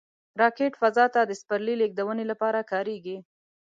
راکټ 0.41 0.71
فضا 0.81 1.05
ته 1.13 1.21
د 1.25 1.31
سپرلي 1.41 1.75
لیږدونې 1.81 2.25
لپاره 2.31 2.67
کارېږي 2.71 3.17